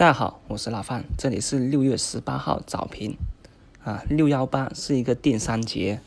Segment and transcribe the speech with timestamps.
[0.00, 3.18] 大家好，我是老范，这里是六月十八号早评
[3.84, 6.00] 啊，六幺八是一个电商节，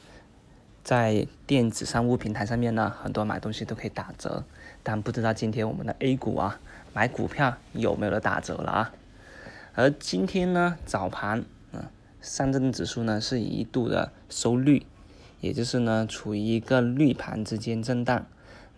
[0.84, 4.46] 在电子商务平台上面呢，很多买东西都可以打折，
[4.82, 6.60] 但不知道今天我们的 A 股啊，
[6.92, 8.94] 买股票有没有的打折了啊？
[9.76, 14.88] 而今天呢，早盘啊，上证指数呢是一度的收绿，
[15.40, 18.26] 也就是呢处于一个绿盘之间震荡，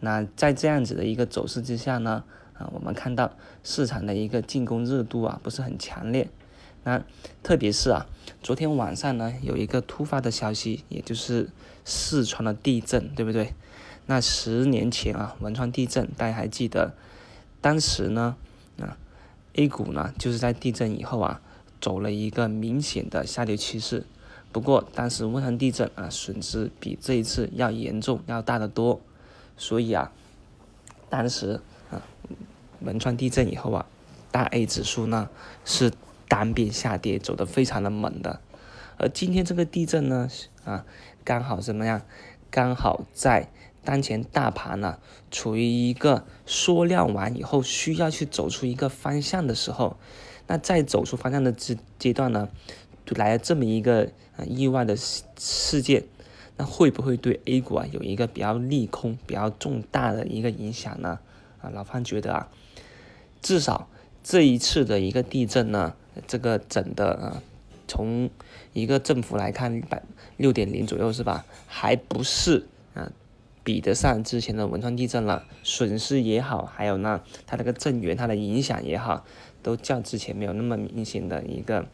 [0.01, 2.25] 那在这样子的一个走势之下呢？
[2.57, 3.33] 啊，我们看到
[3.63, 6.29] 市场的一个进攻热度啊，不是很强烈。
[6.83, 7.03] 那
[7.41, 8.05] 特别是啊，
[8.43, 11.49] 昨天晚上呢，有一个突发的消息，也就是
[11.83, 13.53] 四川的地震，对不对？
[14.05, 16.93] 那十年前啊，汶川地震，大家还记得？
[17.59, 18.37] 当时呢，
[18.79, 18.95] 啊
[19.55, 21.41] ，A 股呢，就是在地震以后啊，
[21.81, 24.05] 走了一个明显的下跌趋势。
[24.51, 29.01] 不过当时汶川地震啊，损失比这一次要严重，要大得多。
[29.57, 30.13] 所以啊，
[31.09, 31.59] 当时。
[32.81, 33.85] 汶川地震以后啊，
[34.31, 35.29] 大 A 指数呢
[35.63, 35.91] 是
[36.27, 38.39] 单边下跌，走得非常的猛的。
[38.97, 40.29] 而今天这个地震呢，
[40.63, 40.85] 啊，
[41.23, 42.01] 刚好怎么样？
[42.49, 43.49] 刚好在
[43.83, 44.97] 当前大盘呢
[45.29, 49.97] 处于一个缩量完以后，需要去走出一个方向的时候，
[50.47, 52.47] 那在走出方向的阶阶段呢，
[53.05, 56.05] 就来了这么一个啊意外的事件，
[56.55, 61.19] 那会不会对 A 股啊有一个比较利空、比较重大的一个影响呢？
[61.65, 62.49] 啊，老范觉得啊。
[63.41, 63.89] 至少
[64.23, 65.95] 这一次的一个地震呢，
[66.27, 67.41] 这个整的啊，
[67.87, 68.29] 从
[68.73, 70.01] 一个振幅来看，百
[70.37, 71.45] 六点零左右是吧？
[71.67, 73.11] 还不是啊，
[73.63, 75.45] 比得上之前的汶川地震了。
[75.63, 79.25] 损失也好，还有呢，它这个震源它的影响也好，
[79.61, 81.85] 都较之前没有那么明显的一个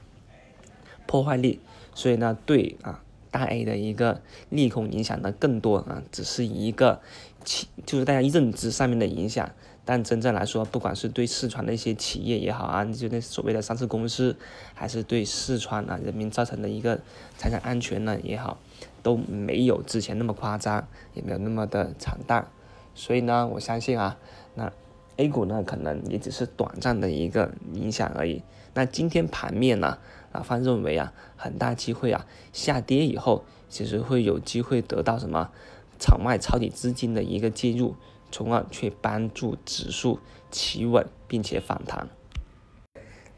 [1.06, 1.60] 破坏力。
[1.94, 7.02] 所以呢，对啊，大 A 的一个利空影响的更多啊，只是一个
[7.44, 9.50] 其就是大家认知上面的影响。
[9.84, 14.38] 但真正来说，不管是对四川的一些企业也好啊，就那所谓的上市公司，
[14.76, 17.00] 还是对四川啊人民造成的一个
[17.36, 18.60] 财产安全呢也好，
[19.02, 22.48] 都没有之前那么夸张，也没有那么的惨淡。
[22.94, 24.20] 所以呢，我相信啊，
[24.54, 24.72] 那
[25.18, 28.44] A 股呢可能也只是短暂的一个影响而已。
[28.76, 29.98] 那今天盘面呢，
[30.32, 35.52] 老方认为啊，很大机会啊，下跌以后其实会有机会得到什么
[36.00, 37.96] 场外抄底资金的一个介入。
[38.34, 40.18] 从而去帮助指数
[40.50, 42.08] 企稳并且反弹。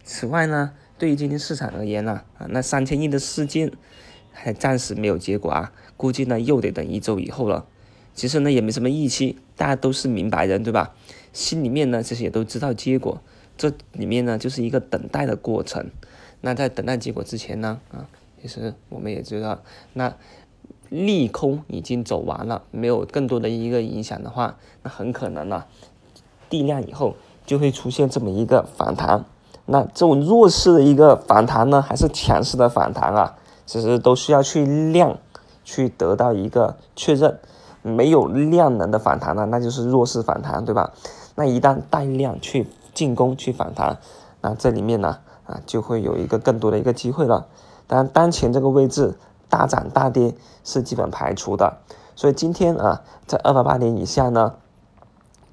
[0.03, 3.71] 此外呢，对于今天市场而言呢，啊，那三千亿的事件
[4.31, 7.65] 还暂时没有结果啊，估计呢又得等一周以后了。
[8.13, 10.93] 其实呢也没什么预期，大家都是明白人，对吧？
[11.33, 13.23] 心里面呢其实也都知道结果，
[13.57, 15.89] 这里面呢就是一个等待的过程。
[16.43, 18.05] 那在等待结果之前呢，啊，
[18.39, 19.59] 其实我们也知道
[19.93, 20.13] 那。
[20.89, 25.63] 利空已经走完了，没有更多的一个影响的话，那很可能呢，
[26.51, 27.15] 地量以后
[27.47, 29.25] 就会出现这么一个反弹。
[29.65, 33.35] 那这种弱势的一个反弹呢，还是强势的反弹啊？
[33.65, 35.17] 其实都需要去量
[35.63, 37.39] 去得到一个确认。
[37.81, 40.93] 没有量能的反弹呢，那就是弱势反弹，对吧？
[41.33, 43.97] 那一旦带量去进攻去反弹，
[44.41, 47.47] 那这里面呢啊就会有一个更多的一个机会了。
[47.87, 49.15] 当然，当前这个位置。
[49.49, 50.33] 大涨大跌
[50.63, 51.77] 是基本排除的，
[52.15, 54.55] 所以今天啊，在二八八点以下呢，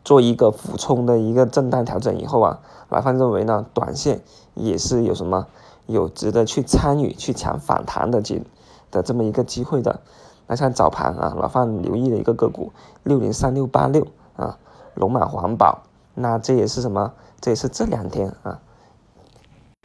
[0.02, 4.22] 做一个俯冲的一个震荡调整以后啊，老范认为呢，短线
[4.54, 5.48] 也是有什么
[5.84, 8.42] 有值得去参与去抢反弹的机
[8.90, 10.00] 的这么一个机会的。
[10.46, 12.72] 那像早盘啊，老范留意的一个个股
[13.02, 14.56] 六零三六八六啊，
[14.94, 15.82] 龙马环保，
[16.14, 17.12] 那这也是什么？
[17.38, 18.62] 这也是这两天啊，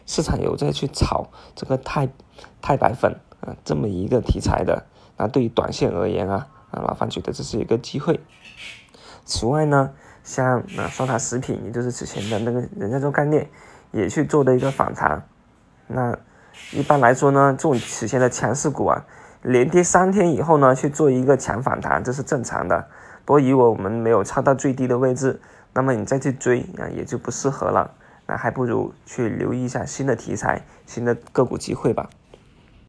[0.06, 2.08] 市场有在去炒这个钛
[2.62, 3.14] 钛白粉。
[3.40, 4.86] 啊，这么一个题材的，
[5.18, 8.18] 那对于短线而言啊，啊，老范觉得这是一个机会。
[9.26, 9.92] 此外呢，
[10.24, 13.48] 像啊双塔食品，也就是之前的那个人家做概念，
[13.92, 15.22] 也去做的一个反弹。
[15.86, 16.18] 那
[16.72, 19.04] 一般来说呢，这种此前的强势股啊，
[19.42, 22.88] 连跌三天以后呢，去做一个强反弹，这是正常的。
[23.26, 25.40] 不过如果我们没有抄到最低的位置，
[25.74, 27.92] 那么你再去追啊，也就不适合了。
[28.26, 32.10] 那还不如去留意一下新的题材、新的个股机会吧。